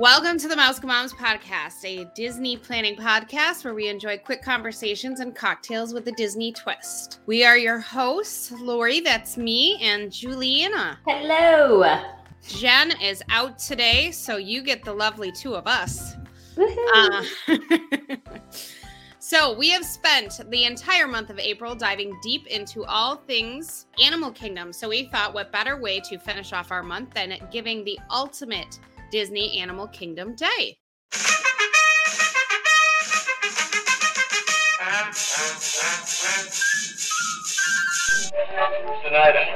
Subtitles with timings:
[0.00, 5.20] Welcome to the Mouse Moms podcast, a Disney planning podcast where we enjoy quick conversations
[5.20, 7.20] and cocktails with a Disney twist.
[7.26, 10.98] We are your hosts, Lori, that's me, and Juliana.
[11.06, 12.02] Hello.
[12.48, 16.14] Jen is out today, so you get the lovely two of us.
[16.96, 17.22] Uh,
[19.18, 24.32] so, we have spent the entire month of April diving deep into all things Animal
[24.32, 24.72] Kingdom.
[24.72, 28.78] So, we thought what better way to finish off our month than giving the ultimate
[29.10, 30.78] Disney Animal Kingdom Day.
[34.80, 35.12] Our
[39.12, 39.50] our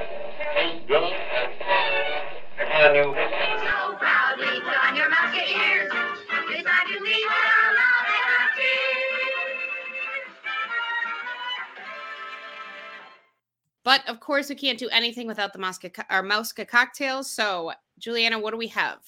[13.85, 17.31] But of course, we can't do anything without the Mosca or Mosca cocktails.
[17.31, 18.99] So, Juliana, what do we have?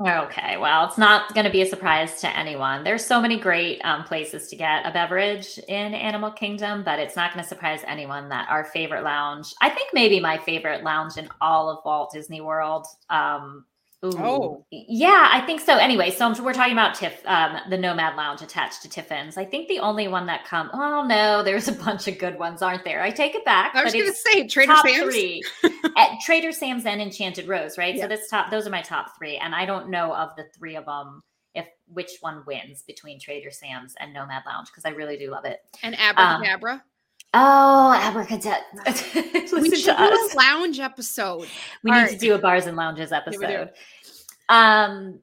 [0.00, 2.84] Okay, well, it's not going to be a surprise to anyone.
[2.84, 7.16] There's so many great um, places to get a beverage in Animal Kingdom, but it's
[7.16, 11.16] not going to surprise anyone that our favorite lounge, I think maybe my favorite lounge
[11.16, 13.64] in all of Walt Disney World, um,
[14.04, 14.12] Ooh.
[14.16, 14.66] Oh.
[14.70, 15.76] yeah, I think so.
[15.76, 19.36] Anyway, so we're talking about Tiff, um, the Nomad Lounge attached to Tiffin's.
[19.36, 20.70] I think the only one that come.
[20.72, 23.02] Oh no, there's a bunch of good ones, aren't there?
[23.02, 23.74] I take it back.
[23.74, 25.02] I was going to say Trader top Sam's.
[25.02, 25.42] three
[25.96, 27.96] at Trader Sam's and Enchanted Rose, right?
[27.96, 28.02] Yeah.
[28.02, 30.76] So this top, those are my top three, and I don't know of the three
[30.76, 31.22] of them
[31.54, 35.44] if which one wins between Trader Sam's and Nomad Lounge because I really do love
[35.44, 35.58] it.
[35.82, 36.84] And Abracadabra.
[37.34, 38.62] Oh, abracadabra!
[39.14, 40.34] we Listen should to do us.
[40.34, 41.46] a lounge episode.
[41.82, 42.10] We All need right.
[42.12, 43.70] to do a bars and lounges episode.
[44.48, 45.20] Um,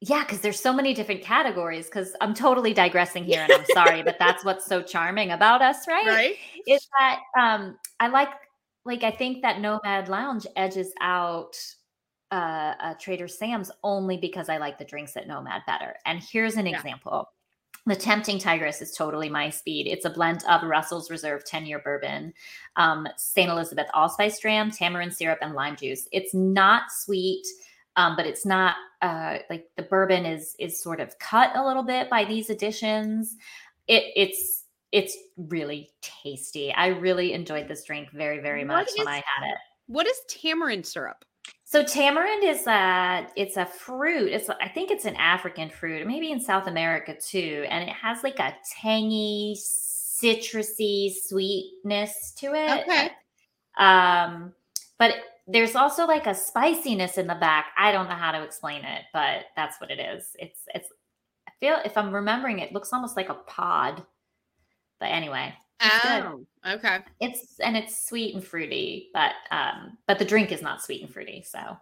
[0.00, 1.86] yeah, because there's so many different categories.
[1.86, 5.86] Because I'm totally digressing here, and I'm sorry, but that's what's so charming about us,
[5.86, 6.06] right?
[6.06, 6.36] Right?
[6.66, 8.30] Is that um, I like,
[8.84, 11.56] like I think that Nomad Lounge edges out
[12.32, 15.94] uh, uh, Trader Sam's only because I like the drinks at Nomad better.
[16.04, 16.76] And here's an Yeah.
[16.78, 17.28] example.
[17.86, 19.88] The Tempting Tigress is totally my speed.
[19.88, 22.32] It's a blend of Russell's Reserve 10 year bourbon,
[22.76, 23.50] um, St.
[23.50, 26.06] Elizabeth allspice dram, tamarind syrup, and lime juice.
[26.12, 27.44] It's not sweet,
[27.96, 31.82] um, but it's not uh, like the bourbon is is sort of cut a little
[31.82, 33.36] bit by these additions.
[33.88, 36.72] It it's it's really tasty.
[36.72, 39.58] I really enjoyed this drink very very much when is- I had it.
[39.86, 41.24] What is tamarind syrup?
[41.72, 44.30] So tamarind is a it's a fruit.
[44.30, 48.22] It's I think it's an African fruit, maybe in South America too, and it has
[48.22, 52.82] like a tangy, citrusy sweetness to it.
[52.82, 53.10] Okay.
[53.78, 54.52] Um,
[54.98, 55.14] but
[55.46, 57.68] there's also like a spiciness in the back.
[57.78, 60.26] I don't know how to explain it, but that's what it is.
[60.38, 60.88] It's it's
[61.48, 64.04] I feel if I'm remembering it looks almost like a pod.
[65.00, 66.22] But anyway, Good.
[66.24, 67.00] Oh, okay.
[67.20, 71.12] it's and it's sweet and fruity, but um, but the drink is not sweet and
[71.12, 71.76] fruity, so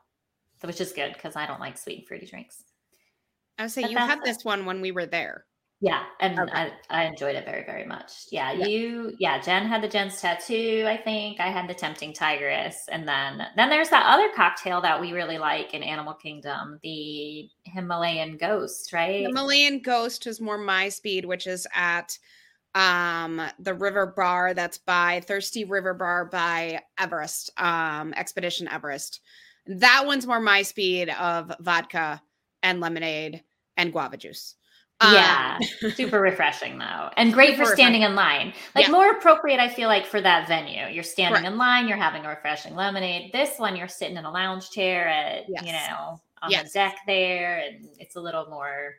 [0.60, 2.64] so which is good because I don't like sweet and fruity drinks.
[3.58, 5.44] I say But you had this one when we were there.
[5.82, 6.52] Yeah, and Okay.
[6.52, 8.12] I, I enjoyed it very very much.
[8.30, 8.66] Yeah, Yeah.
[8.66, 10.84] you yeah Jen had the Jen's tattoo.
[10.86, 15.00] I think I had the Tempting Tigress, and then then there's that other cocktail that
[15.00, 19.22] we really like in Animal Kingdom, the Himalayan Ghost, right?
[19.26, 22.18] Himalayan Ghost is more my speed, which is at
[22.74, 29.20] um the river bar that's by Thirsty River Bar by Everest, um Expedition Everest.
[29.66, 32.22] That one's more my speed of vodka
[32.62, 33.42] and lemonade
[33.76, 34.54] and guava juice.
[35.02, 35.58] Um, Yeah,
[35.94, 38.52] super refreshing though, and great for standing in line.
[38.74, 38.92] Like Yeah.
[38.92, 40.86] more appropriate, I feel like for that venue.
[40.92, 43.32] You're standing in line, you're having a refreshing lemonade.
[43.32, 46.72] This one, you're sitting in a lounge chair at you know on Yes.
[46.72, 48.94] the deck there, and it's a little more.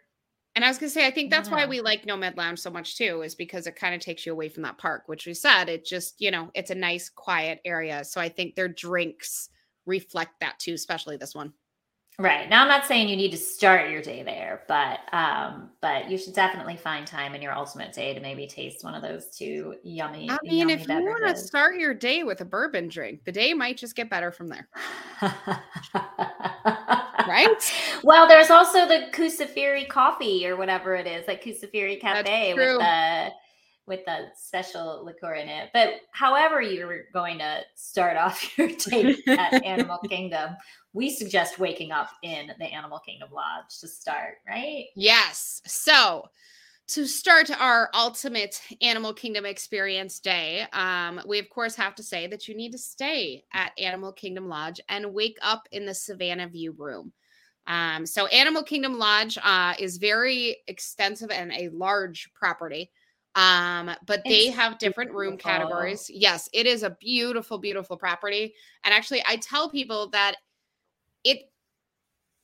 [0.56, 2.98] And I was gonna say, I think that's why we like Nomad Lounge so much
[2.98, 5.70] too, is because it kind of takes you away from that park, which we said
[5.70, 8.04] it just, you know, it's a nice quiet area.
[8.04, 9.50] So I think their drinks
[9.86, 11.54] reflect that too, especially this one.
[12.20, 16.12] Right now, I'm not saying you need to start your day there, but um, but
[16.12, 19.28] you should definitely find time in your ultimate day to maybe taste one of those
[19.28, 20.30] two yummy.
[20.30, 23.32] I mean, yummy if you want to start your day with a bourbon drink, the
[23.32, 24.68] day might just get better from there.
[27.32, 27.74] right?
[28.04, 33.30] Well, there's also the Kusafiri coffee or whatever it is, like Kusafiri Cafe with the
[33.88, 35.70] with the special liqueur in it.
[35.74, 40.56] But however you're going to start off your day at Animal Kingdom,
[40.94, 44.86] we suggest waking up in the Animal Kingdom Lodge to start, right?
[44.96, 45.62] Yes.
[45.66, 46.26] So
[46.90, 52.28] to start our ultimate Animal Kingdom experience day, um, we of course have to say
[52.28, 56.48] that you need to stay at Animal Kingdom Lodge and wake up in the Savannah
[56.48, 57.14] View room.
[57.68, 62.92] Um, so Animal Kingdom Lodge uh, is very extensive and a large property.
[63.36, 65.52] Um, but they It's have different room beautiful.
[65.52, 66.10] categories.
[66.14, 68.54] Yes, it is a beautiful, beautiful property.
[68.84, 70.36] And actually, I tell people that
[71.24, 71.50] it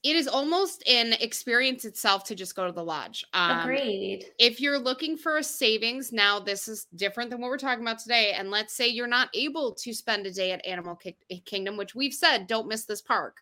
[0.04, 3.26] it is almost an experience itself to just go to the lodge.
[3.34, 4.26] Um, Agreed.
[4.38, 8.00] if you're looking for a savings, now this is different than what we're talking about
[8.00, 8.32] today.
[8.34, 11.96] And let's say you're not able to spend a day at Animal Ki- Kingdom, which
[11.96, 13.42] we've said don't miss this park.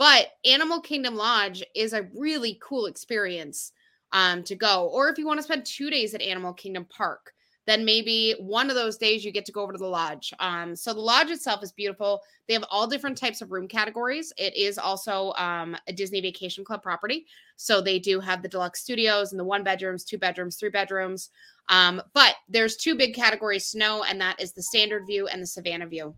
[0.00, 3.72] But Animal Kingdom Lodge is a really cool experience
[4.12, 4.88] um, to go.
[4.88, 7.34] Or if you want to spend two days at Animal Kingdom Park,
[7.66, 10.32] then maybe one of those days you get to go over to the lodge.
[10.40, 12.22] Um, so the lodge itself is beautiful.
[12.48, 14.32] They have all different types of room categories.
[14.38, 17.26] It is also um, a Disney Vacation Club property.
[17.56, 21.28] So they do have the deluxe studios and the one bedrooms, two bedrooms, three bedrooms.
[21.68, 25.42] Um, but there's two big categories to know, and that is the standard view and
[25.42, 26.14] the Savannah view.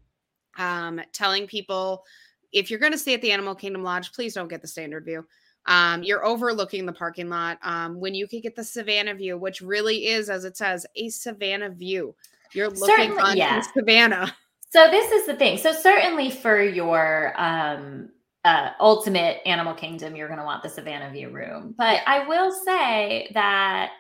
[0.56, 2.04] Um, telling people
[2.52, 5.04] if you're going to stay at the Animal Kingdom Lodge, please don't get the standard
[5.04, 5.24] view.
[5.66, 9.60] Um, you're overlooking the parking lot um, when you could get the Savannah view, which
[9.60, 12.14] really is, as it says, a Savannah view.
[12.52, 13.60] You're looking Certainly, on yeah.
[13.60, 14.36] Savannah.
[14.70, 15.58] So this is the thing.
[15.58, 18.08] So certainly for your um
[18.44, 21.74] uh ultimate animal kingdom, you're gonna want the Savannah View room.
[21.76, 23.90] But I will say that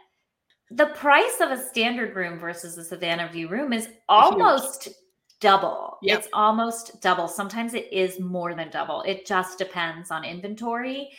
[0.70, 4.88] the price of a standard room versus a Savannah View room is almost
[5.42, 5.98] double.
[6.00, 6.18] Yep.
[6.18, 7.28] It's almost double.
[7.28, 9.02] Sometimes it is more than double.
[9.02, 11.10] It just depends on inventory.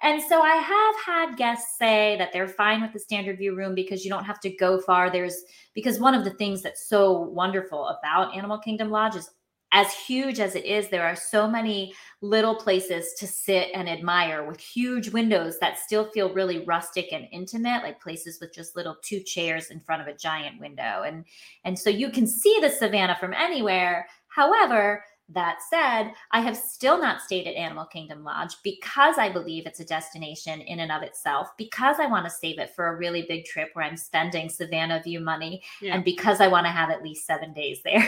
[0.00, 3.74] And so I have had guests say that they're fine with the standard view room
[3.74, 5.10] because you don't have to go far.
[5.10, 5.44] There's
[5.74, 9.30] because one of the things that's so wonderful about Animal Kingdom Lodge is
[9.72, 14.44] as huge as it is, there are so many little places to sit and admire
[14.44, 18.96] with huge windows that still feel really rustic and intimate, like places with just little
[19.02, 21.02] two chairs in front of a giant window.
[21.06, 21.24] And
[21.64, 24.06] and so you can see the savannah from anywhere.
[24.28, 29.66] However, that said, I have still not stayed at Animal Kingdom Lodge because I believe
[29.66, 32.96] it's a destination in and of itself, because I want to save it for a
[32.96, 35.94] really big trip where I'm spending Savannah View money, Yeah.
[35.94, 38.06] and because I want to have at least seven days there.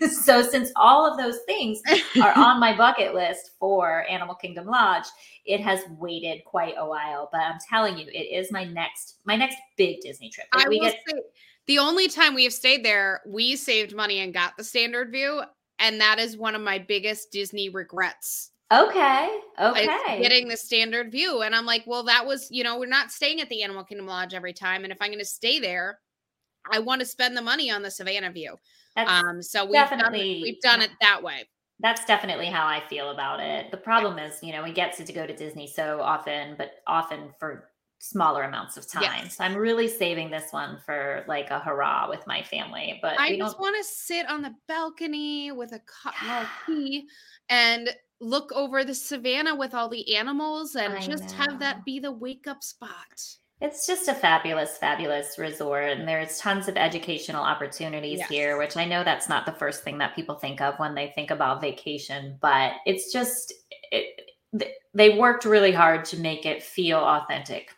[0.10, 1.80] so, since all of those things
[2.22, 5.06] are on my bucket list for Animal Kingdom Lodge,
[5.44, 7.28] it has waited quite a while.
[7.30, 10.46] But I'm telling you, it is my next my next big Disney trip.
[10.52, 11.20] I we will get say
[11.66, 15.42] the only time we have stayed there, we saved money and got the standard view.
[15.78, 18.50] And that is one of my biggest Disney regrets.
[18.72, 21.42] okay, okay, Getting the standard view.
[21.42, 24.06] And I'm like, well, that was, you know, we're not staying at the Animal Kingdom
[24.06, 24.82] Lodge every time.
[24.84, 26.00] And if I'm going to stay there,
[26.72, 28.56] I want to spend the money on the Savannah view.
[28.96, 31.44] That's, Um, so we've done, definitely- it, we've done it that way.
[31.78, 33.70] that's definitely how I feel about it.
[33.70, 37.34] The problem is, you know, we get to go to Disney so often, but often
[37.38, 37.68] for
[37.98, 39.02] smaller amounts of time.
[39.02, 39.36] Yes.
[39.36, 42.98] So I'm really saving this one for like a hurrah with my family.
[43.02, 47.08] But I just want to sit on the balcony with a cup of tea
[47.48, 47.90] and
[48.20, 52.12] look over the savannah with all the animals and I just have that be the
[52.12, 52.90] wake up spot.
[53.60, 58.28] It's just a fabulous, fabulous resort, and there's tons of educational opportunities Yes.
[58.28, 58.58] here.
[58.58, 61.30] Which I know that's not the first thing that people think of when they think
[61.30, 63.54] about vacation, but it's just
[63.90, 64.20] it,
[64.92, 67.70] they worked really hard to make it feel authentic.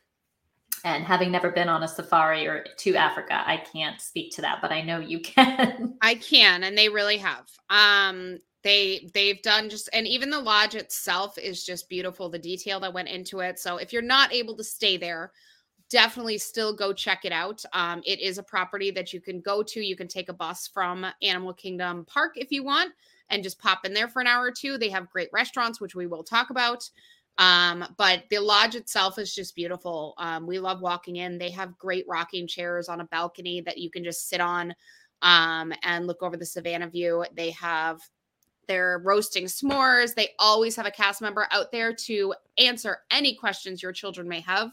[0.84, 4.60] And having never been on a safari or to Africa, I can't speak to that,
[4.62, 5.96] but I know you can.
[6.00, 7.46] I can, and they really have.
[7.70, 12.28] Um, they they've done just, and even the lodge itself is just beautiful.
[12.28, 13.58] The detail that went into it.
[13.58, 15.32] So if you're not able to stay there,
[15.90, 17.64] definitely still go check it out.
[17.72, 19.80] Um, it is a property that you can go to.
[19.80, 22.92] You can take a bus from Animal Kingdom Park if you want,
[23.30, 24.76] and just pop in there for an hour or two.
[24.76, 26.88] They have great restaurants, which we will talk about.
[27.38, 30.14] Um, but the lodge itself is just beautiful.
[30.18, 31.38] Um, we love walking in.
[31.38, 34.74] They have great rocking chairs on a balcony that you can just sit on
[35.22, 37.24] um, and look over the Savannah view.
[37.36, 38.00] They have
[38.66, 40.14] they're roasting s'mores.
[40.14, 44.40] They always have a cast member out there to answer any questions your children may
[44.40, 44.72] have,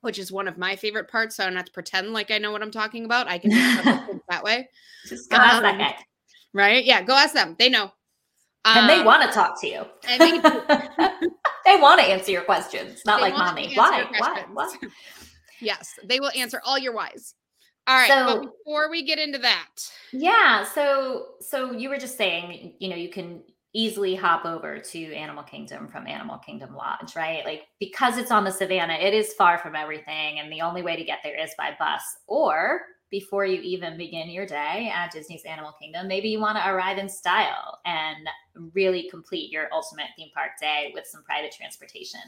[0.00, 1.36] which is one of my favorite parts.
[1.36, 3.28] So I don't have to pretend like I know what I'm talking about.
[3.28, 4.68] I can answer that way,
[5.06, 5.96] just go ask that Um, guy.
[6.54, 6.84] right?
[6.84, 7.54] Yeah, go ask them.
[7.58, 7.92] They know.
[8.64, 9.84] And they Um, want to talk to you.
[10.18, 10.38] they
[11.64, 13.74] they want to answer your questions, not They like mommy.
[13.74, 14.04] Why?
[14.18, 14.44] Why?
[14.52, 14.74] Why?
[15.60, 17.34] yes, they will answer all your whys.
[17.88, 19.68] All right, but So- before we get into that,
[20.12, 20.64] Yeah.
[20.64, 23.42] So, so you were just saying, you know, you can
[23.74, 27.44] easily hop over to Animal Kingdom from Animal Kingdom Lodge, right?
[27.44, 30.94] Like because it's on the savannah, it is far from everything, and the only way
[30.94, 32.02] to get there is by bus.
[32.28, 36.68] Or before you even begin your day at Disney's Animal Kingdom, maybe you want to
[36.70, 38.16] arrive in style and
[38.74, 42.20] really complete your ultimate theme park day with some private transportation.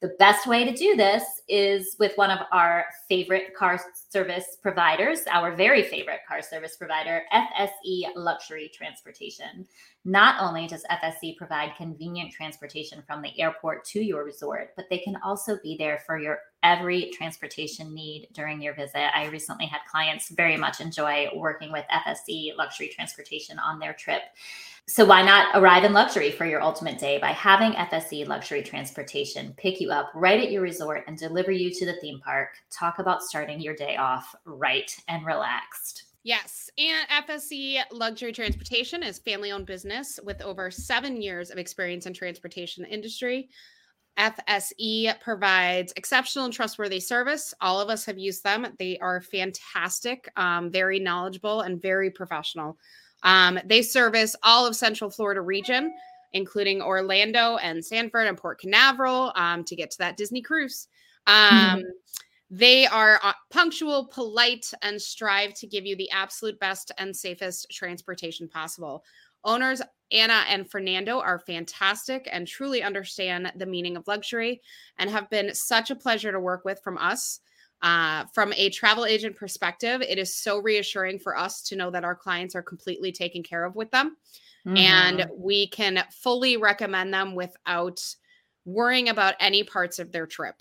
[0.00, 5.20] The best way to do this is with one of our favorite car service providers,
[5.30, 9.66] our very favorite car service provider, FSE Luxury Transportation.
[10.04, 14.98] Not only does FSE provide convenient transportation from the airport to your resort, but they
[14.98, 19.16] can also be there for your every transportation need during your visit.
[19.16, 24.22] I recently had clients very much enjoy working with FSE Luxury Transportation on their trip.
[24.88, 29.52] So why not arrive in luxury for your ultimate day by having FSE luxury transportation
[29.56, 32.50] pick you up right at your resort and deliver you to the theme park?
[32.70, 36.04] Talk about starting your day off right and relaxed.
[36.22, 42.12] Yes, and FSE Luxury Transportation is family-owned business with over 7 years of experience in
[42.12, 43.48] transportation industry.
[44.18, 47.52] FSE provides exceptional and trustworthy service.
[47.60, 48.68] All of us have used them.
[48.78, 52.78] They are fantastic, um, very knowledgeable, and very professional.
[53.26, 55.92] Um, they service all of Central Florida region,
[56.32, 60.88] including Orlando and Sanford and Port Canaveral um, to get to that Disney cruise.
[61.26, 61.82] Um,
[62.48, 67.66] They are uh, punctual, polite, and strive to give you the absolute best and safest
[67.70, 69.04] transportation possible.
[69.42, 74.60] Owners Anna and Fernando are fantastic and truly understand the meaning of luxury
[74.98, 77.40] and have been such a pleasure to work with from us.
[77.82, 82.04] Uh, from a travel agent perspective, it is so reassuring for us to know that
[82.04, 84.16] our clients are completely taken care of with them
[84.76, 85.30] and Mhm.
[85.34, 88.00] we can fully recommend them without
[88.64, 90.56] worrying about any parts of their trip.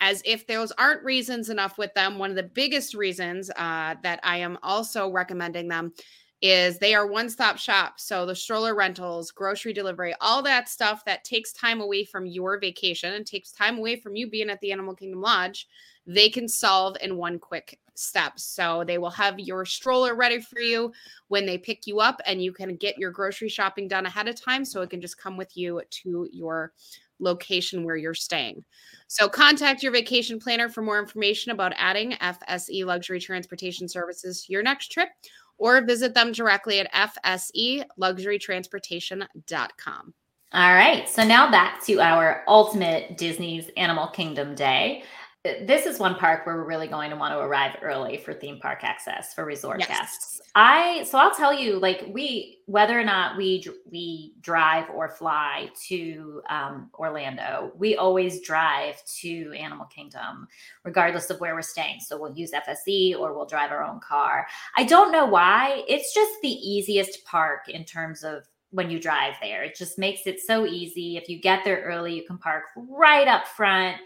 [0.00, 4.20] As if those aren't reasons enough with them, one of the biggest reasons uh, that
[4.22, 5.94] I am also recommending them
[6.42, 7.98] is they are one stop shop.
[7.98, 12.58] So the stroller rentals, grocery delivery, all that stuff that takes time away from your
[12.58, 15.68] vacation and takes time away from you being at the Animal Kingdom Lodge,
[16.06, 18.38] they can solve in one quick step.
[18.38, 20.92] So they will have your stroller ready for you
[21.28, 24.40] when they pick you up and you can get your grocery shopping done ahead of
[24.40, 26.72] time so it can just come with you to your
[27.20, 28.64] location where you're staying.
[29.06, 34.52] So contact your vacation planner for more information about adding FSE luxury transportation services to
[34.52, 35.08] your next trip
[35.56, 36.92] or visit them directly at
[37.24, 40.14] fseluxurytransportation.com.
[40.52, 41.08] All right.
[41.08, 45.02] So now back to our ultimate Disney's Animal Kingdom day.
[45.44, 48.58] This is one park where we're really going to want to arrive early for theme
[48.58, 49.88] park access for resort Yes.
[49.88, 50.40] guests.
[50.54, 55.68] I so I'll tell you, like we whether or not we we drive or fly
[55.88, 60.48] to um, Orlando, we always drive to Animal Kingdom,
[60.82, 62.00] regardless of where we're staying.
[62.00, 64.46] So we'll use FSE or we'll drive our own car.
[64.78, 65.82] I don't know why.
[65.86, 69.62] It's just the easiest park in terms of when you drive there.
[69.62, 71.18] It just makes it so easy.
[71.18, 73.98] If you get there early, you can park right up front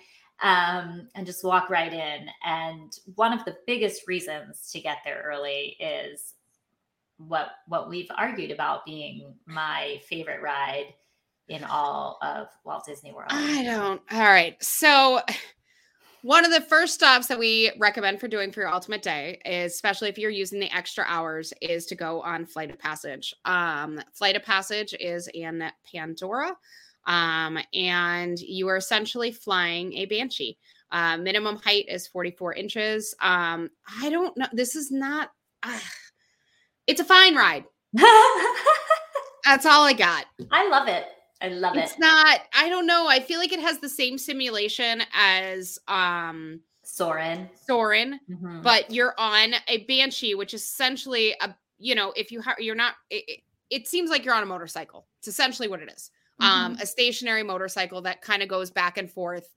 [0.42, 2.28] um, and just walk right in.
[2.44, 6.34] And one of the biggest reasons to get there early is
[7.16, 10.94] what what we've argued about being my favorite ride
[11.48, 13.30] in all of Walt Disney World.
[13.30, 14.00] I don't.
[14.12, 14.62] All right.
[14.62, 15.20] So,
[16.22, 19.72] one of the first stops that we recommend for doing for your ultimate day, is,
[19.72, 23.34] especially if you're using the extra hours, is to go on Flight of Passage.
[23.44, 26.56] Um, Flight of Passage is in Pandora,
[27.08, 30.56] um, and you are essentially flying a Banshee.
[30.92, 33.14] Uh, minimum height is 44 inches.
[33.20, 33.68] Um,
[34.00, 34.46] I don't know.
[34.52, 35.30] This is not.
[35.64, 35.82] ah,
[36.86, 37.64] it's a fine ride.
[39.44, 40.26] That's all I got.
[40.50, 41.06] I love it.
[41.40, 41.80] I love it.
[41.84, 42.40] It's not.
[42.54, 43.06] I don't know.
[43.08, 47.48] I feel like it has the same simulation as um Soarin'.
[47.66, 48.62] Soarin', Mhm.
[48.62, 52.74] but you're on a banshee, which is essentially a you know if you ha- you're
[52.74, 52.94] not.
[53.10, 55.06] It, it, it seems like you're on a motorcycle.
[55.18, 56.10] It's essentially what it is.
[56.40, 56.82] Um, Mm-hmm.
[56.82, 59.52] a stationary motorcycle that kind of goes back and forth.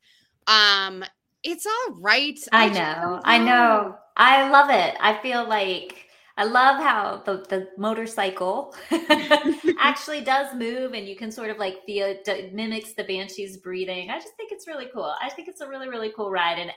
[0.47, 1.03] Um,
[1.43, 2.39] it's all right.
[2.51, 3.21] I just know.
[3.23, 3.95] I know.
[4.17, 4.95] I love it.
[4.99, 6.05] I feel like
[6.37, 8.75] I love how the, the motorcycle
[9.79, 14.09] actually does move and you can sort of like feel it mimics the banshee's breathing.
[14.09, 15.13] I just think it's really cool.
[15.21, 16.57] I think it's a really, really cool ride.
[16.59, 16.71] And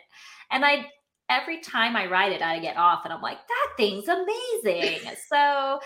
[0.51, 0.87] and I
[1.31, 5.01] every time I ride it, I get off and I'm like, that thing's amazing.
[5.31, 5.81] so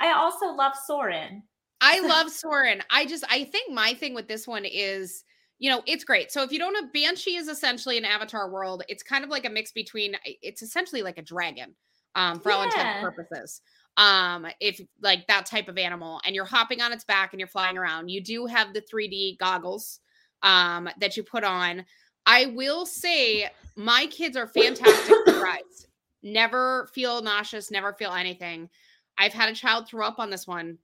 [0.00, 1.42] I also love Soarin'.
[1.84, 2.82] I love Soarin'.
[2.90, 5.22] I just I think my thing with this one is,
[5.58, 6.32] you know, it's great.
[6.32, 8.82] So if you don't know, Banshee is essentially an Avatar world.
[8.88, 10.16] It's kind of like a mix between.
[10.24, 11.74] It's essentially like a dragon,
[12.14, 13.60] um, for all intents and purposes.
[13.96, 17.48] Um, if like that type of animal, and you're hopping on its back and you're
[17.48, 20.00] flying around, you do have the 3D goggles,
[20.42, 21.84] um, that you put on.
[22.26, 25.86] I will say my kids are fantastic rides.
[26.22, 28.70] Never feel nauseous, never feel anything.
[29.18, 30.78] I've had a child throw up on this one.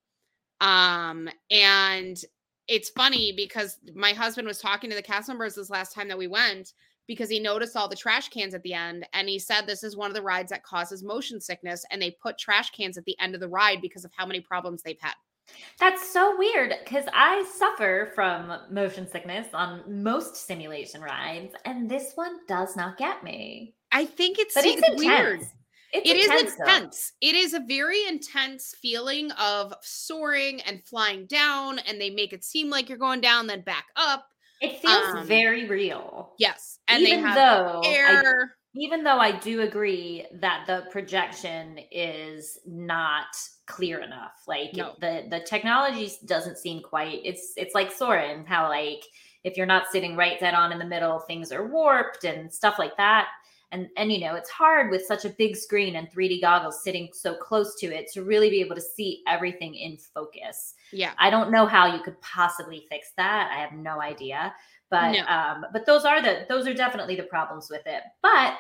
[0.61, 2.23] Um, and
[2.69, 6.19] it's funny because my husband was talking to the cast members this last time that
[6.19, 6.73] we went
[7.07, 9.97] because he noticed all the trash cans at the end and he said this is
[9.97, 13.19] one of the rides that causes motion sickness and they put trash cans at the
[13.19, 15.14] end of the ride because of how many problems they've had.
[15.79, 22.12] That's so weird because I suffer from motion sickness on most simulation rides, and this
[22.14, 23.75] one does not get me.
[23.90, 25.47] I think it's, But it's it's intense.
[25.92, 26.64] It's It is intense, though.
[26.64, 27.12] intense.
[27.20, 32.44] It is a very intense feeling of soaring and flying down, and they make it
[32.44, 34.26] seem like you're going down, then back up.
[34.61, 36.35] It feels Um, very real.
[36.38, 38.56] Yes, and even they have though I, air.
[38.75, 43.26] even though I do agree that the projection is not
[43.66, 44.42] clear enough.
[44.47, 44.94] Like No.
[45.00, 47.20] the the technology doesn't seem quite.
[47.25, 49.04] It's it's like Soarin', how like
[49.44, 52.78] if you're not sitting right dead on in the middle, things are warped and stuff
[52.78, 53.28] like that.
[53.72, 57.08] And and you know it's hard with such a big screen and 3D goggles sitting
[57.12, 60.74] so close to it to really be able to see everything in focus.
[60.92, 61.12] Yeah.
[61.18, 63.50] I don't know how you could possibly fix that.
[63.54, 64.52] I have no idea.
[64.90, 65.24] But No.
[65.26, 68.02] um, but those are the those are definitely the problems with it.
[68.22, 68.56] But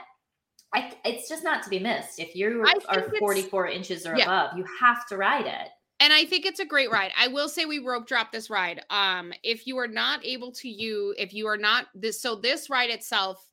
[0.72, 2.20] I, it's just not to be missed.
[2.20, 4.24] If you are 44 inches or yeah.
[4.24, 5.68] above, you have to ride it.
[5.98, 7.10] and I think it's a great ride.
[7.18, 8.80] I will say we rope drop this ride.
[8.88, 12.70] Um, if you are not able to you, if you are not this, so this
[12.70, 13.44] ride itself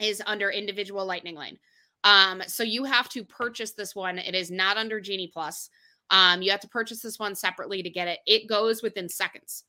[0.00, 1.58] is under individual lightning lane.
[2.04, 4.18] Um, so you have to purchase this one.
[4.18, 5.70] It is not under Genie Plus.
[6.10, 8.20] Um, you have to purchase this one separately to get it.
[8.26, 9.64] It goes within seconds.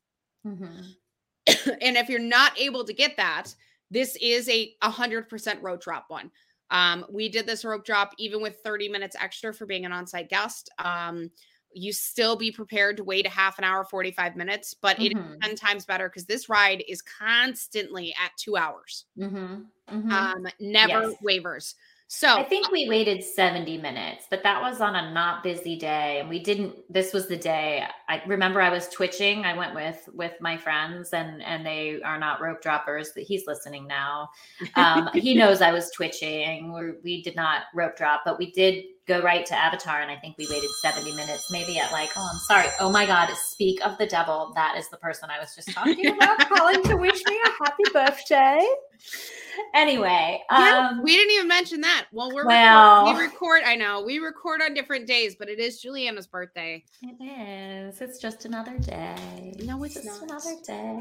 [1.47, 3.55] and if you're not able to get that,
[3.89, 6.29] this is a 100% rope drop one.
[6.69, 10.29] Um, we did this rope drop even with 30 minutes extra for being an on-site
[10.29, 10.69] guest.
[10.79, 11.31] Um,
[11.77, 15.23] you still be prepared to wait a half an hour, 45 minutes, but it is
[15.23, 15.41] Mhm.
[15.41, 19.05] 10 times better because this ride is constantly at two hours.
[19.17, 19.61] Mm-hmm.
[19.89, 20.11] Mm-hmm.
[20.11, 21.15] Um, never Yes.
[21.23, 21.75] waivers.
[22.09, 26.21] So I think we waited 70 minutes, but that was on a not busy day.
[26.21, 29.43] And we didn't, this was the day I remember I was twitching.
[29.43, 33.45] I went with, with my friends and, and they are not rope droppers that he's
[33.45, 34.29] listening now.
[34.75, 36.71] Um, he knows I was twitching.
[37.03, 40.01] we did not rope drop, but we did go right to Avatar.
[40.01, 42.67] And I think we waited 70 minutes, maybe at like, oh, I'm sorry.
[42.79, 43.29] Oh my God.
[43.35, 44.51] Speak of the devil.
[44.55, 47.83] That is the person I was just talking about calling to wish me a happy
[47.93, 48.67] birthday.
[49.73, 52.05] Anyway, Yeah, um, we didn't even mention that.
[52.11, 53.61] Well, we're well- record- we record.
[53.65, 56.83] I know we record on different days, but it is Juliana's birthday.
[57.01, 57.99] It is.
[58.01, 59.53] It's just another day.
[59.63, 60.23] No, it's just not.
[60.23, 60.99] another day.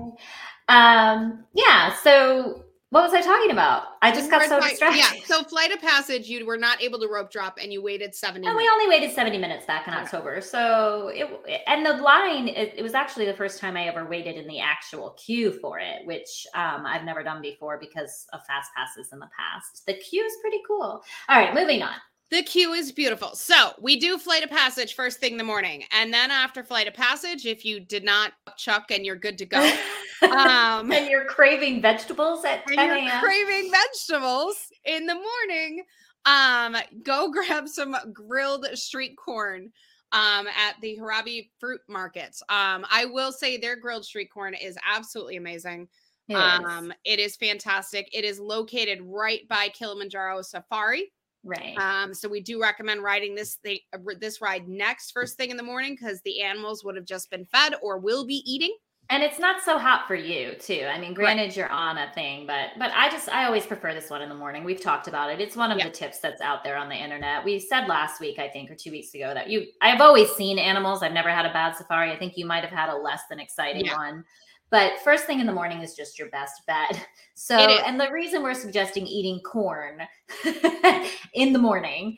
[0.68, 1.94] Um, yeah.
[2.02, 2.64] So
[2.96, 3.82] what was I talking about?
[4.00, 4.98] I just got so flight- distracted.
[5.18, 8.14] Yeah, so flight of passage, you were not able to rope drop, and you waited
[8.14, 8.46] seventy.
[8.46, 10.02] and we only waited 70 minutes back in Okay.
[10.02, 10.40] October.
[10.40, 11.28] So it
[11.66, 14.60] and the line it, it was actually the first time I ever waited in the
[14.60, 19.18] actual queue for it, which um, I've never done before because of fast passes in
[19.18, 19.84] the past.
[19.86, 21.02] The queue is pretty cool.
[21.28, 21.96] All right, moving on.
[22.30, 23.36] The queue is beautiful.
[23.36, 26.88] So we do flight of passage first thing in the morning, and then after flight
[26.88, 29.60] of passage, if you did not chuck and you're good to go,
[30.22, 33.22] um, and you're craving vegetables at 10 a.m.
[33.22, 35.84] craving vegetables in the morning,
[36.24, 39.70] um, go grab some grilled street corn
[40.12, 42.42] um at the Harambe fruit markets.
[42.48, 45.88] Um, I will say their grilled street corn is absolutely amazing.
[46.28, 46.38] It is.
[46.38, 48.08] Um, it is fantastic.
[48.12, 51.12] It is located right by Kilimanjaro Safari.
[51.46, 51.76] Right.
[51.78, 55.56] Um, so we do recommend riding this thing, uh, this ride next first thing in
[55.56, 58.76] the morning because the animals would have just been fed or will be eating.
[59.08, 60.84] And it's not so hot for you too.
[60.90, 61.14] I mean, Right.
[61.36, 64.28] granted you're on a thing, but but I just I always prefer this one in
[64.28, 64.64] the morning.
[64.64, 65.40] We've talked about it.
[65.40, 65.84] It's one of Yeah.
[65.84, 67.44] the tips that's out there on the internet.
[67.44, 70.58] We said last week, I think, or two weeks ago, that you I've always seen
[70.58, 71.04] animals.
[71.04, 72.10] I've never had a bad safari.
[72.10, 73.96] I think you might have had a less than exciting Yeah.
[73.96, 74.24] one.
[74.70, 77.06] But first thing in the morning is just your best bet.
[77.38, 80.00] So, and the reason we're suggesting eating corn
[81.34, 82.16] in the morning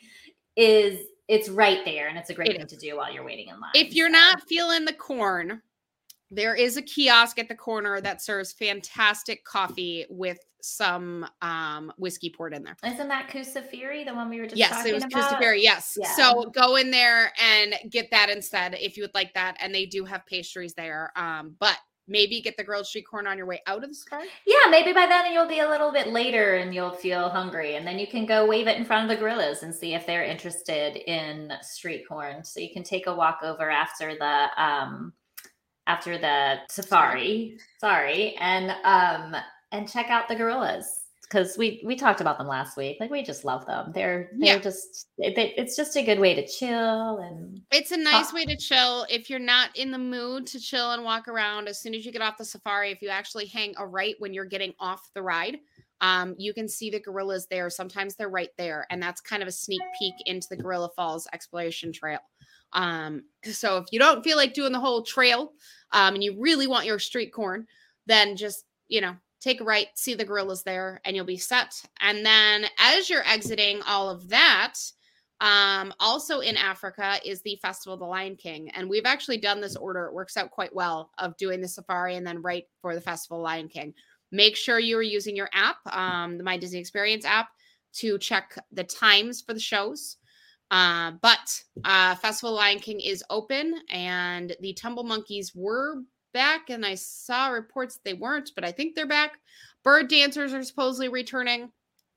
[0.55, 3.49] is it's right there and it's a great It thing to do while you're waiting
[3.49, 3.73] in line.
[3.75, 5.61] If you're So- not feeling the corn,
[6.31, 12.31] there is a kiosk at the corner that serves fantastic coffee with some um whiskey
[12.31, 12.77] poured in there.
[12.85, 15.13] Isn't that Kusafiri, the one we were just yes, talking it was about?
[15.31, 15.55] Christopher.
[15.55, 15.97] Yes.
[16.01, 16.15] Yeah.
[16.15, 19.57] So go in there and get that instead if you would like that.
[19.61, 21.13] And they do have pastries there.
[21.17, 21.77] Um, but
[22.09, 24.27] maybe get the grilled street corn on your way out of the safari.
[24.47, 27.87] Yeah, maybe by then you'll be a little bit later and you'll feel hungry, and
[27.87, 30.25] then you can go wave it in front of the gorillas and see if they're
[30.25, 32.45] interested in street corn.
[32.45, 35.13] So you can take a walk over after the um
[35.87, 39.37] after the safari, sorry, and um
[39.73, 40.87] and check out the gorillas
[41.29, 42.97] because we we talked about them last week.
[43.01, 43.93] Like we just love them.
[43.95, 44.59] They're they're Yeah.
[44.59, 48.57] just they, it's just a good way to chill and It's a nice way to
[48.57, 51.69] chill if you're not in the mood to chill and walk around.
[51.69, 54.33] As soon as you get off the safari, if you actually hang a right when
[54.33, 55.59] you're getting off the ride,
[56.01, 57.69] um, you can see the gorillas there.
[57.71, 61.27] Sometimes they're right there, and that's kind of a sneak peek into the Gorilla Falls
[61.33, 62.21] exploration trail.
[62.73, 65.53] Um, so if you don't feel like doing the whole trail,
[65.93, 67.67] um, and you really want your street corn,
[68.07, 71.81] then just you know take right, see the gorillas there, and you'll be set.
[72.01, 74.75] And then as you're exiting all of that,
[75.41, 78.71] um, also in Africa is the Festival of the Lion King.
[78.71, 80.07] And we've actually done this order.
[80.07, 83.39] It works out quite well of doing the safari and then right for the Festival
[83.39, 83.95] of Lion King.
[84.33, 87.49] Make sure you are using your app, um, the My Disney Experience app,
[87.95, 90.17] to check the times for the shows.
[90.71, 96.71] Uh, but uh, Festival of Lion King is open, and the Tumble Monkeys were back,
[96.71, 99.39] and I saw reports they weren't, but I think they're back.
[99.85, 101.71] Bird dancers are supposedly returning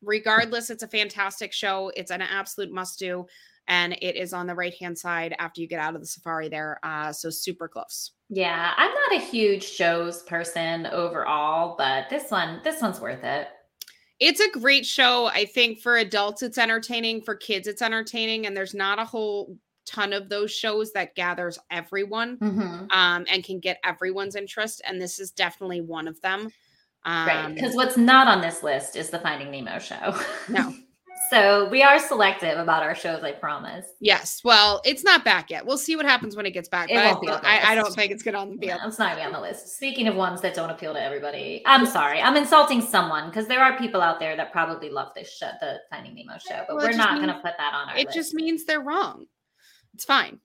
[0.03, 3.23] regardless it's a fantastic show it's an absolute must do
[3.67, 6.49] and it is on the right hand side after you get out of the safari
[6.49, 6.79] there.
[6.83, 8.11] Uh, so super close.
[8.29, 13.47] Yeah, I'm not a huge shows person overall, but this one, this one's worth it.
[14.19, 15.27] It's a great show.
[15.27, 17.21] I think for adults, it's entertaining.
[17.21, 18.45] For kids, it's entertaining.
[18.45, 19.57] And there's not a whole
[19.91, 22.91] ton of those shows that gathers everyone Mhm.
[22.91, 24.81] um, and can get everyone's interest.
[24.85, 26.51] And this is definitely one of them.
[27.03, 27.55] Um, right.
[27.55, 30.15] Because what's not on this list is the Finding Nemo show.
[30.49, 30.73] No.
[31.31, 33.85] so we are selective about our shows, I promise.
[33.99, 34.41] Yes.
[34.43, 35.65] Well, it's not back yet.
[35.65, 36.91] We'll see what happens when it gets back.
[36.91, 38.71] It but won't be I, on the I, I don't think it's going to be
[38.71, 38.81] up.
[38.85, 39.75] it's not gonna be on the list.
[39.77, 42.21] Speaking of ones that don't appeal to everybody, I'm sorry.
[42.21, 45.79] I'm insulting someone because there are people out there that probably love this show, the
[45.89, 48.15] Finding Nemo show, but Well, we're not gonna put that on our It list.
[48.15, 49.25] just means they're wrong.
[49.93, 50.39] It's fine.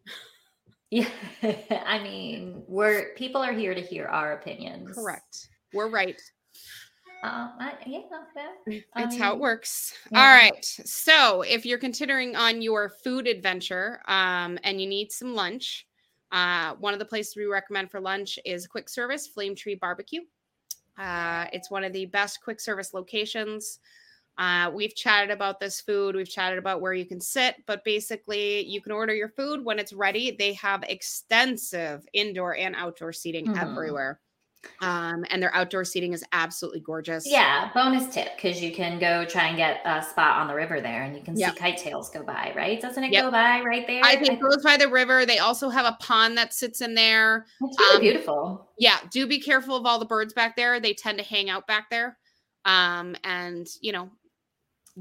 [0.91, 1.09] Yeah,
[1.87, 4.95] I mean, we're people are here to hear our opinions.
[4.95, 5.49] Correct.
[5.73, 6.21] We're right.
[7.25, 8.01] Uh, I, yeah.
[8.95, 9.95] I It's how it works.
[10.13, 10.21] yeah.
[10.21, 10.65] All right.
[10.65, 15.87] So if you're considering on your food adventure um, and you need some lunch,
[16.31, 20.21] uh, one of the places we recommend for lunch is quick service Flame Tree Barbecue.
[20.99, 23.81] Uh, it's one of the best quick service locations.
[24.39, 26.15] Uh, we've chatted about this food.
[26.15, 29.79] We've chatted about where you can sit, but basically, you can order your food when
[29.79, 30.37] it's ready.
[30.39, 33.63] They have extensive indoor and outdoor seating Mhm.
[33.63, 34.21] everywhere.
[34.81, 37.25] Um, and their outdoor seating is absolutely gorgeous.
[37.27, 40.81] Yeah, bonus tip because you can go try and get a spot on the river
[40.81, 41.55] there, and you can Yep.
[41.55, 42.81] see kite tails go by, right?
[42.81, 43.25] Doesn't it Yep.
[43.25, 44.03] go by right there?
[44.05, 45.25] I think it goes by the river.
[45.25, 47.47] They also have a pond that sits in there.
[47.63, 48.73] it's really um, beautiful.
[48.79, 50.79] Yeah, do be careful of all the birds back there.
[50.81, 52.19] They tend to hang out back there.
[52.65, 54.11] Um, and you know,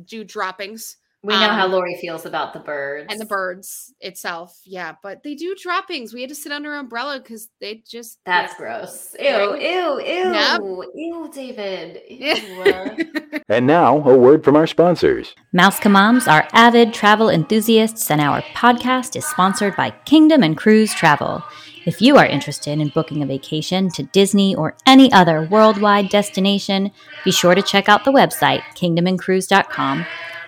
[0.04, 4.60] do droppings We know how um, Lori feels about the birds and the birds itself.
[4.64, 6.14] Yeah, but they do droppings.
[6.14, 8.58] We had to sit under an umbrella because they just That's yeah.
[8.58, 9.16] gross.
[9.20, 9.62] Ew, Right?
[9.62, 10.62] ew, ew, Yep.
[10.96, 12.02] ew, David.
[12.10, 13.06] Ew.
[13.50, 15.36] And now, a word from our sponsors.
[15.54, 20.94] Mouse Moms are avid travel enthusiasts, and our podcast is sponsored by Kingdom and Cruise
[20.96, 21.44] Travel.
[21.86, 26.92] If you are interested in booking a vacation to Disney or any other worldwide destination,
[27.24, 30.06] be sure to check out the website, kingdomandcruise.com,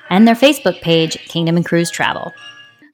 [0.10, 2.34] and their Facebook page, Kingdom and Cruise Travel.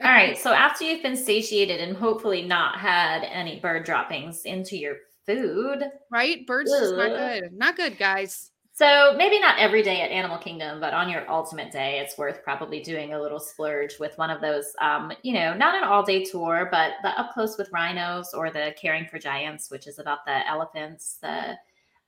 [0.03, 0.37] All right.
[0.37, 5.83] So after you've been satiated and hopefully not had any bird droppings into your food,
[6.11, 6.45] right?
[6.45, 7.53] Birds just not good.
[7.53, 8.51] Not good, guys.
[8.75, 12.43] So maybe not every day at Animal Kingdom, but on your ultimate day, it's worth
[12.43, 16.01] probably doing a little splurge with one of those, um, you know, not an all
[16.01, 19.99] day tour, but the up close with rhinos or the caring for giants, which is
[19.99, 21.19] about the elephants.
[21.21, 21.55] The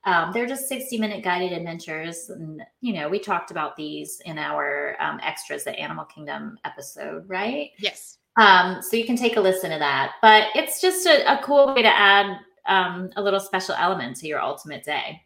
[0.05, 2.31] um, they're just 60 minute guided adventures.
[2.31, 7.27] And, you know, we talked about these in our um, extras at Animal Kingdom episode,
[7.27, 7.71] right?
[7.77, 8.17] Yes.
[8.37, 10.13] Um, so you can take a listen to that.
[10.21, 14.27] But it's just a, a cool way to add um, a little special element to
[14.27, 15.21] your ultimate day.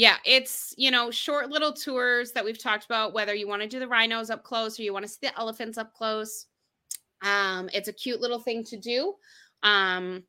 [0.00, 3.12] Yeah, it's you know short little tours that we've talked about.
[3.12, 5.38] Whether you want to do the rhinos up close or you want to see the
[5.38, 6.46] elephants up close,
[7.20, 9.12] um, it's a cute little thing to do,
[9.62, 10.22] um,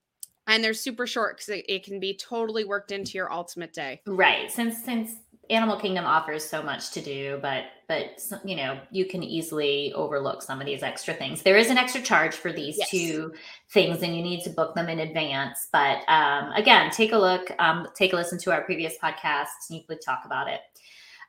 [0.48, 4.02] and they're super short because it, it can be totally worked into your ultimate day.
[4.06, 4.52] Right.
[4.52, 5.12] Since since
[5.50, 10.42] Animal Kingdom offers so much to do, but but you know, you can easily overlook
[10.42, 11.42] some of these extra things.
[11.42, 12.90] There is an extra charge for these Yes.
[12.90, 13.34] two
[13.72, 15.68] things and you need to book them in advance.
[15.74, 19.78] But um again, take a look, um take a listen to our previous podcast and
[19.80, 20.62] you could talk about it.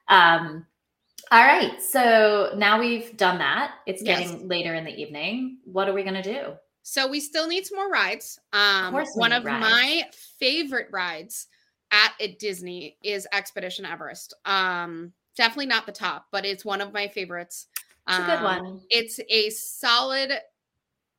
[0.08, 0.66] Um
[1.30, 1.80] all right.
[1.80, 3.76] So now we've done that.
[3.86, 4.28] It's Yes.
[4.30, 5.58] getting later in the evening.
[5.64, 6.52] What are we going to do?
[6.82, 8.38] So we still need some more rides.
[8.52, 9.60] Um, course one of rides.
[9.60, 10.02] my
[10.38, 11.46] favorite rides
[11.92, 14.34] at a Disney is Expedition Everest.
[14.44, 17.66] Um, definitely not the top, but it's one of my favorites.
[18.08, 18.80] It's a good Um, one.
[18.90, 20.32] It's a solid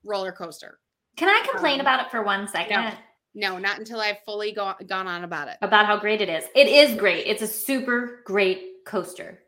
[0.03, 0.79] roller coaster.
[1.15, 2.97] Can I complain um, about it for one second?
[3.35, 5.57] No, not until I've fully go- gone on about it.
[5.61, 6.43] About how great it is.
[6.55, 7.25] It is great.
[7.25, 9.43] It's a super great coaster.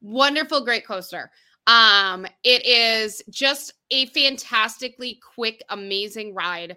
[0.00, 1.30] Wonderful, great coaster.
[1.66, 6.76] Um, it is just a fantastically quick, amazing ride.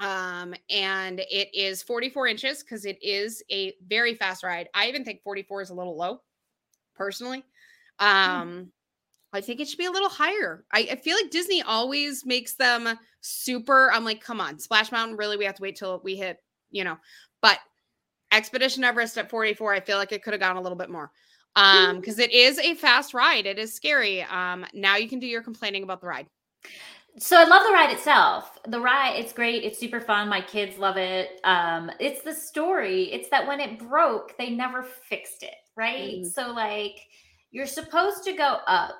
[0.00, 4.68] Um, and it is 44 inches because it is a very fast ride.
[4.74, 6.22] I even think 44 is a little low,
[6.96, 7.44] personally.
[7.98, 8.72] Um,
[9.32, 10.64] I think it should be a little higher.
[10.72, 12.88] I, I feel like Disney always makes them
[13.20, 13.92] super.
[13.92, 15.36] I'm like, come on, Splash Mountain, really?
[15.36, 16.38] We have to wait till we hit,
[16.70, 16.96] you know,
[17.42, 17.58] but
[18.32, 21.10] Expedition Everest at 44, I feel like it could have gone a little bit more.
[21.56, 23.44] Um, because it is a fast ride.
[23.44, 24.22] It is scary.
[24.22, 26.28] Um, now you can do your complaining about the ride.
[27.18, 28.58] So I love the ride itself.
[28.66, 29.64] The ride, it's great.
[29.64, 30.28] It's super fun.
[30.28, 31.40] My kids love it.
[31.44, 33.12] Um, it's the story.
[33.12, 36.20] It's that when it broke, they never fixed it, right?
[36.20, 36.26] Mhm.
[36.32, 37.00] So like
[37.50, 38.96] you're supposed to go up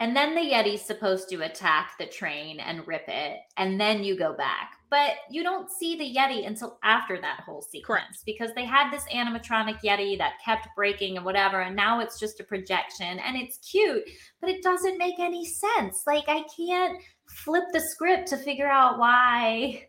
[0.00, 4.16] and then the Yeti's supposed to attack the train and rip it, and then you
[4.18, 4.72] go back.
[4.90, 9.04] But you don't see the Yeti until after that whole sequence because they had this
[9.06, 13.58] animatronic Yeti that kept breaking and whatever, and now it's just a projection and it's
[13.58, 14.04] cute,
[14.40, 16.02] but it doesn't make any sense.
[16.06, 19.86] Like I can't flip the script to figure out why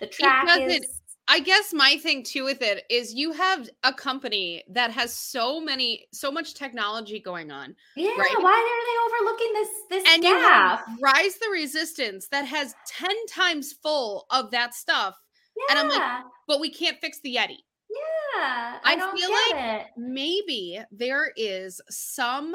[0.00, 4.64] the track is I guess my thing too with it is you have a company
[4.68, 8.10] that has so many, so much technology going on, yeah.
[8.10, 8.34] right.
[8.40, 10.84] Why are they overlooking this this and gap?
[11.00, 15.16] Rise the Resistance that has ten times full of that stuff,
[15.56, 17.58] Yeah, and I'm like, but we can't fix the Yeti.
[17.88, 18.78] yeah.
[18.84, 19.86] I, I don't feel get it.
[19.96, 22.54] Maybe there is some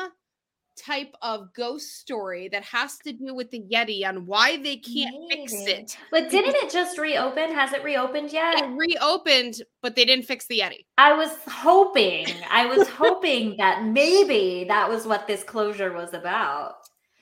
[0.78, 5.16] type of ghost story that has to do with the Yeti on why they can't
[5.32, 5.98] fix it.
[6.12, 7.54] But didn't it just reopen?
[7.54, 8.60] Has it reopened yet?
[8.60, 10.86] It reopened, but they didn't fix the Yeti.
[10.98, 16.76] I was hoping, I was hoping that maybe that was what this closure was about.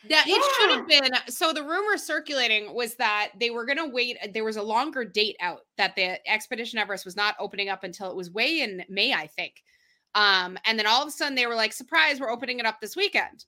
[0.08, 1.12] That it should have been.
[1.30, 4.18] So the rumor circulating was that they were going to wait.
[4.34, 8.12] There was a longer date out that the Expedition Everest was not opening up until
[8.12, 9.64] it was way in May, I think.
[10.16, 12.82] Um, and then all of a sudden they were like, "Surprise, we're opening it up
[12.82, 13.46] this weekend."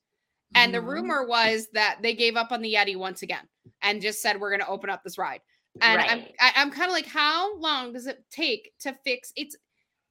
[0.56, 0.88] And the Mhm.
[0.88, 3.48] rumor was that they gave up on the Yeti once again
[3.82, 5.42] and just said we're going to open up this ride.
[5.82, 9.34] And I'm I, I'm kind of like, how long does it take to fix?
[9.36, 9.56] It's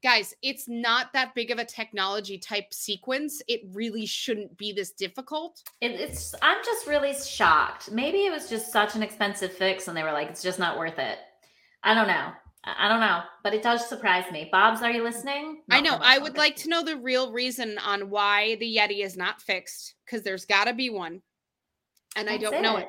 [0.03, 3.43] guys, it's not that big of a technology type sequence.
[3.49, 5.63] It really shouldn't be this difficult.
[5.81, 6.35] It, it's.
[6.43, 7.91] I'm just really shocked.
[7.91, 10.79] Maybe it was just such an expensive fix, and they were like, "It's just not
[10.79, 11.19] worth it."
[11.83, 12.33] I don't know.
[12.67, 14.49] I don't know, but it does surprise me.
[14.51, 15.63] Bob's, are you listening?
[15.71, 15.99] I know.
[16.01, 19.95] I would like to know the real reason on why the Yeti is not fixed
[20.05, 21.23] because there's got to be one,
[22.17, 22.89] and I don't know it.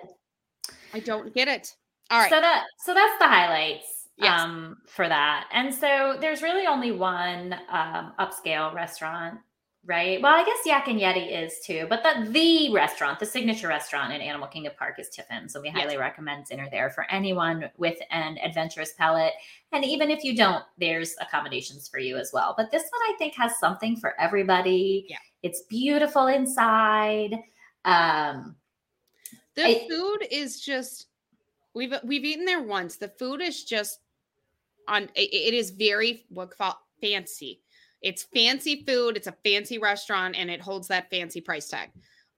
[0.94, 1.76] I don't get it.
[2.10, 2.30] All right.
[2.30, 3.86] So that so that's the highlights
[4.18, 4.42] Yes.
[4.42, 5.48] um for that.
[5.52, 9.40] And so there's really only one um upscale restaurant,
[9.88, 10.22] right?
[10.22, 14.14] Well, I guess Yak and Yeti is too, but the the restaurant, the signature restaurant
[14.14, 15.48] in Animal Kingdom Park is Tiffin.
[15.50, 15.78] So we Yes.
[15.78, 19.34] highly recommend dinner there for anyone with an adventurous palate.
[19.72, 22.54] And even if you don't, there's accommodations for you as well.
[22.58, 25.06] But this one I think has something for everybody.
[25.10, 25.18] Yeah.
[25.42, 27.34] It's beautiful inside.
[27.86, 28.56] Um
[29.56, 31.08] the I- food is just
[31.74, 32.98] we've we've eaten there once.
[32.98, 34.00] The food is just
[34.88, 35.04] on.
[35.16, 36.54] It, it is very what
[37.02, 37.62] fancy.
[38.02, 39.18] It's fancy food.
[39.18, 41.90] It's a fancy restaurant, and it holds that fancy price tag.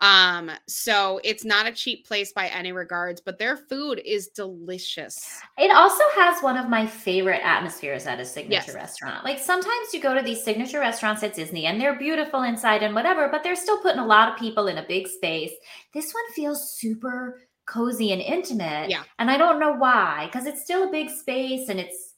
[0.01, 5.41] Um, so it's not a cheap place by any regards, but their food is delicious.
[5.57, 8.75] It also has one of my favorite atmospheres at a signature Yes.
[8.75, 9.25] restaurant.
[9.25, 12.95] Like sometimes you go to these signature restaurants at Disney and they're beautiful inside and
[12.95, 15.51] whatever, but they're still putting a lot of people in a big space.
[15.93, 18.89] This one feels super cozy and intimate.
[18.89, 19.03] Yeah.
[19.19, 22.08] And I don't know why, because it's still a big space and it's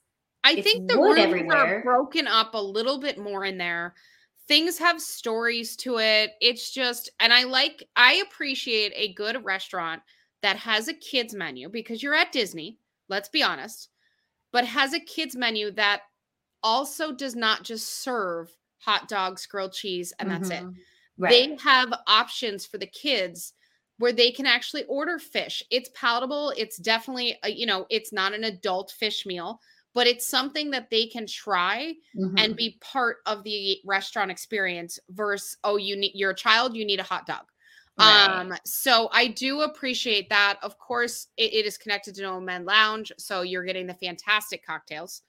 [0.44, 3.96] I It's think the rooms are broken up a little bit more in there.
[4.48, 6.32] Things have stories to it.
[6.42, 10.02] It's just, and I like, I appreciate a good restaurant
[10.42, 13.90] that has a kids menu because you're at Disney, let's be honest,
[14.52, 16.02] but has a kids menu that
[16.64, 20.64] also does not just serve hot dogs, grilled cheese, and that's it.
[20.64, 20.76] Mhm.
[21.18, 21.50] Right.
[21.50, 23.54] They have options for the kids
[23.98, 25.62] where they can actually order fish.
[25.70, 26.54] It's palatable.
[26.58, 29.62] It's definitely, a, you know, it's not an adult fish meal,
[29.94, 32.38] but it's something that they can try Mhm.
[32.38, 37.00] and be part of the restaurant experience versus, oh, you need your child, you need
[37.00, 37.46] a hot dog.
[37.98, 38.42] Right.
[38.42, 40.60] Um, so I do appreciate that.
[40.64, 45.22] Of course, it, it is connected to Nomad Lounge, so you're getting the fantastic cocktails.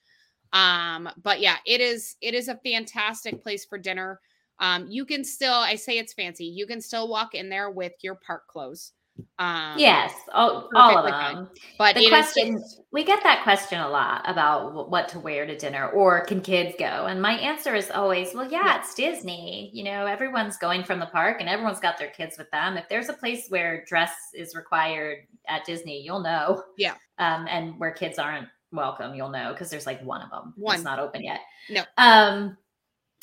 [0.53, 4.21] Um, but yeah, it is it is a fantastic place for dinner.
[4.59, 7.95] Um, you can still, I say it's fancy, you can still walk in there with
[8.03, 8.93] your park clothes.
[9.39, 11.35] Um, yes, all, all of fine.
[11.35, 11.51] them.
[11.79, 15.57] but The question just- we get that question a lot about what to wear to
[15.57, 16.85] dinner or can kids go?
[17.07, 18.79] And my answer is always, well, yeah, Yeah.
[18.79, 19.71] it's Disney.
[19.75, 22.77] You know, everyone's going from the park and everyone's got their kids with them.
[22.77, 26.63] If there's a place where dress is required at Disney, you'll know.
[26.79, 26.95] Yeah.
[27.19, 30.55] Um, and where kids aren't welcome, you'll know because there's like one of them.
[30.57, 30.77] One.
[30.77, 31.41] It's not open yet.
[31.69, 31.83] No.
[31.99, 32.57] Um,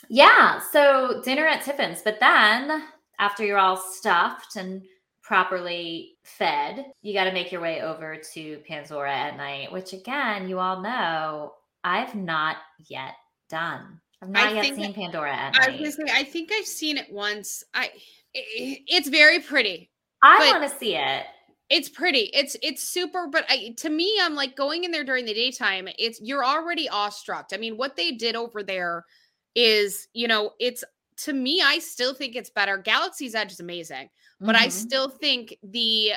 [0.10, 0.60] yeah.
[0.72, 2.84] So dinner at Tiffin's, but then
[3.20, 4.82] after you're all stuffed and
[5.30, 10.50] properly fed, you got to make your way over to Pandora at night, which again,
[10.50, 12.58] you all know I've not
[12.90, 13.14] yet
[13.48, 14.02] done.
[14.24, 15.78] I've not yet think seen Pandora at I was night.
[15.78, 17.64] gonna say, I think I've seen it once.
[17.76, 17.92] I
[18.36, 19.92] i- it's very pretty.
[20.24, 21.26] I want to see it.
[21.70, 22.32] It's pretty.
[22.34, 25.88] It's it's super, but I, to me, I'm like going in there during the daytime.
[26.00, 27.50] It's you're already awestruck.
[27.54, 29.06] I mean, what they did over there
[29.54, 30.84] is, you know, it's
[31.24, 32.78] to me, I still think it's better.
[32.78, 34.72] Galaxy's Edge is amazing, but I Mhm.
[34.72, 36.14] still think the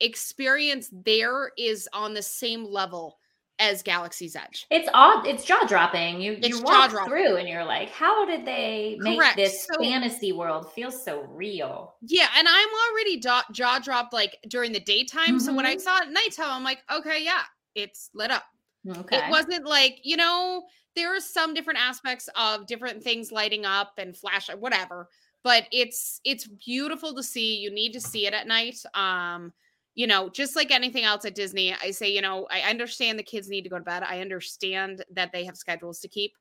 [0.00, 3.18] experience there is on the same level
[3.58, 4.66] as Galaxy's Edge.
[4.70, 5.26] It's odd.
[5.26, 6.20] It's jaw dropping.
[6.20, 9.36] You It's you walk through and you're like, how did they make Correct.
[9.36, 11.96] this So- fantasy world feel so real?
[12.02, 15.40] Yeah, and I'm already do- jaw dropped like during the daytime.
[15.40, 15.80] So when I Mhm.
[15.80, 18.44] saw it at nighttime, I'm like, okay, yeah, it's lit up.
[18.88, 19.16] Okay.
[19.16, 23.92] It wasn't like, you know, there are some different aspects of different things lighting up
[23.98, 25.08] and flash whatever,
[25.42, 27.56] but it's it's beautiful to see.
[27.56, 28.78] You need to see it at night.
[28.94, 29.52] Um,
[29.94, 33.22] you know, just like anything else at Disney, I say, you know, I understand the
[33.22, 34.02] kids need to go to bed.
[34.02, 36.32] I understand that they have schedules to keep.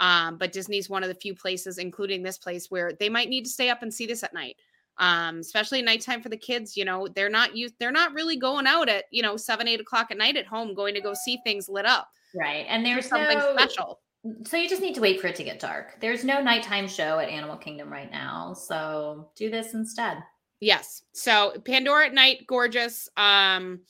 [0.00, 3.44] Um, but Disney's one of the few places, including this place, where they might need
[3.44, 4.56] to stay up and see this at night.
[4.98, 8.66] Um, especially nighttime for the kids, you know, they're not used, they're not really going
[8.66, 11.38] out at, you know, seven, eight o'clock at night at home going to go see
[11.44, 12.08] things lit up.
[12.34, 12.64] right.
[12.68, 14.00] And there's Something no, special.
[14.44, 16.00] So you just need to wait for it to get dark.
[16.00, 18.54] There's no nighttime show at Animal Kingdom right now.
[18.54, 20.18] So do this instead.
[20.60, 21.02] Yes.
[21.12, 23.08] So Pandora at night, gorgeous.
[23.16, 23.80] Um,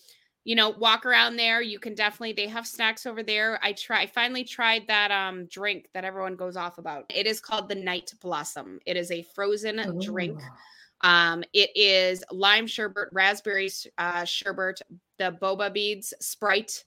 [0.44, 1.62] you know, walk around there.
[1.62, 3.58] You can definitely they have snacks over there.
[3.62, 7.04] I try I finally tried that um drink that everyone goes off about.
[7.08, 8.78] It is called the Night Blossom.
[8.84, 10.40] It is a frozen drink.
[11.00, 14.80] Um, it is lime sherbet, raspberry uh, sherbet,
[15.18, 16.84] the boba beads, Sprite,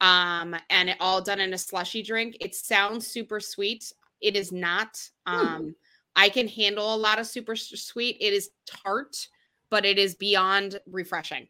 [0.00, 2.36] um, and it all done in a slushy drink.
[2.40, 3.92] It sounds super sweet.
[4.20, 5.00] It is not.
[5.26, 5.46] Hmm.
[5.46, 5.74] Um,
[6.16, 8.16] I can handle a lot of super sweet.
[8.20, 9.28] It is tart,
[9.70, 11.48] but it is beyond refreshing.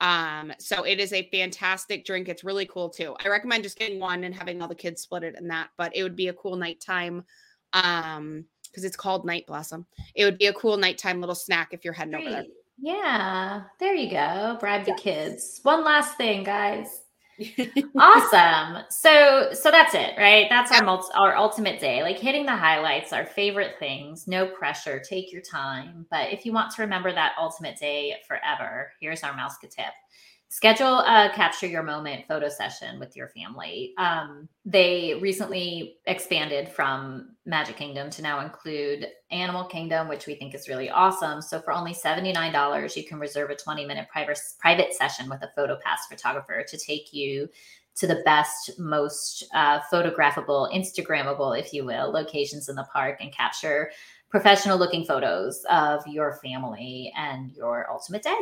[0.00, 2.28] Um, so it is a fantastic drink.
[2.28, 3.16] It's really cool too.
[3.22, 5.94] I recommend just getting one and having all the kids split it in that, but
[5.94, 7.24] it would be a cool nighttime
[7.74, 11.84] um because it's called night blossom it would be a cool nighttime little snack if
[11.84, 12.44] you're heading over there
[12.80, 14.56] Yeah, there you go.
[14.60, 15.58] Bribe the kids.
[15.64, 17.02] One last thing, guys.
[17.98, 18.84] awesome.
[18.90, 20.46] So so that's it, right?
[20.48, 22.02] That's our mul- our ultimate day.
[22.02, 24.26] Like hitting the highlights, our favorite things.
[24.26, 25.00] No pressure.
[25.00, 26.06] Take your time.
[26.10, 29.92] But if you want to remember that ultimate day forever, here's our mouse tip.
[30.50, 33.92] Schedule a capture your moment photo session with your family.
[33.98, 40.54] Um, they recently expanded from Magic Kingdom to now include Animal Kingdom, which we think
[40.54, 41.42] is really awesome.
[41.42, 45.50] So for only $79, you can reserve a 20 minute private private session with a
[45.58, 47.50] PhotoPass photographer to take you
[47.96, 53.32] to the best, most uh, photographable, Instagrammable, if you will, locations in the park and
[53.32, 53.90] capture
[54.30, 58.38] professional looking photos of your family and your ultimate day.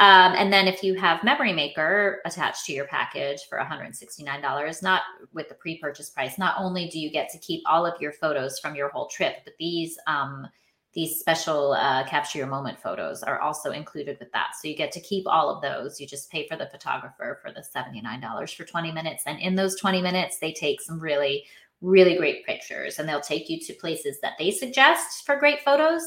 [0.00, 5.02] Um, and then if you have Memory Maker attached to your package for $169, not
[5.34, 8.58] with the pre-purchase price, not only do you get to keep all of your photos
[8.58, 10.48] from your whole trip, but these um,
[10.92, 14.56] these special uh, capture your moment photos are also included with that.
[14.60, 16.00] So you get to keep all of those.
[16.00, 19.22] You just pay for the photographer for the $79 for 20 minutes.
[19.26, 21.44] And in those 20 minutes, they take some really,
[21.80, 26.02] really great pictures and they'll take you to places that they suggest for great photos.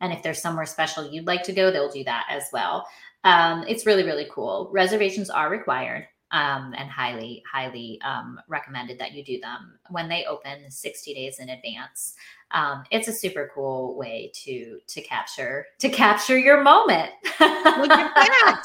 [0.00, 2.86] And if there's somewhere special you'd like to go, they'll do that as well.
[3.24, 4.70] Um, it's really, really cool.
[4.72, 10.24] Reservations are required um, and highly, highly um, recommended that you do them when they
[10.26, 12.14] open 60 days in advance.
[12.50, 17.10] Um, it's a super cool way to to capture to capture your moment.
[17.40, 18.64] Look at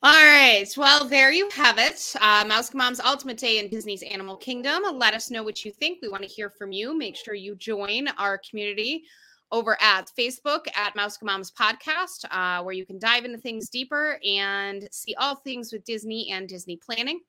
[0.00, 0.66] All right.
[0.76, 2.14] Well, there you have it.
[2.20, 4.82] Uh, Mouse Mom's Ultimate Day in Disney's Animal Kingdom.
[4.92, 5.98] Let us know what you think.
[6.00, 6.96] We want to hear from you.
[6.96, 9.04] Make sure you join our community
[9.50, 14.20] over at Facebook at Mouse Mom's Podcast, uh, where you can dive into things deeper
[14.26, 17.20] and see all things with Disney and Disney planning.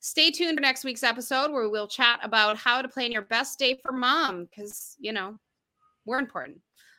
[0.00, 3.58] Stay tuned for next week's episode where we'll chat about how to plan your best
[3.58, 5.38] day for mom because, you know,
[6.04, 6.58] we're important.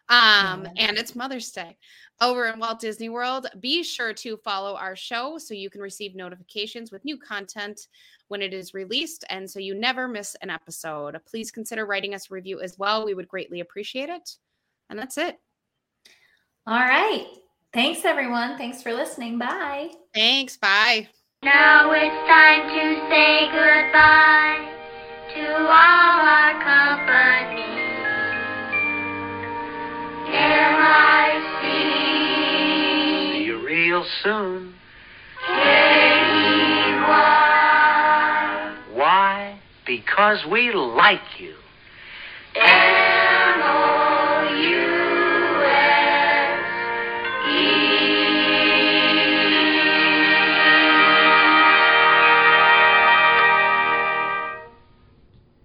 [0.09, 1.77] Um, and it's Mother's Day
[2.21, 3.47] over in Walt Disney World.
[3.59, 7.87] Be sure to follow our show so you can receive notifications with new content
[8.27, 11.19] when it is released and so you never miss an episode.
[11.25, 13.05] Please consider writing us a review as well.
[13.05, 14.37] We would greatly appreciate it.
[14.93, 15.39] And that's it.
[16.67, 17.25] All right.
[17.73, 18.59] Thanks, everyone.
[18.59, 19.39] Thanks for listening.
[19.39, 19.89] Bye.
[20.13, 20.55] Thanks.
[20.55, 21.07] Bye.
[21.41, 24.69] Now it's time to say goodbye
[25.33, 27.63] to all our company.
[30.31, 31.65] M-I-C.
[33.33, 34.75] See you real soon.
[35.47, 36.77] K-E-Y.
[38.93, 39.57] Why?
[39.87, 41.55] Because we like you.